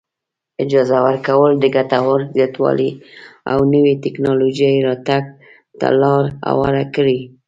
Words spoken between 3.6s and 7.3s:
نوې ټیکنالوجۍ راتګ ته لار هواره کړي.